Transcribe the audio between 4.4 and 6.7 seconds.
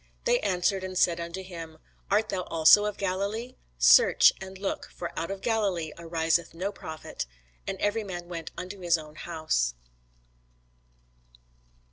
and look: for out of Galilee ariseth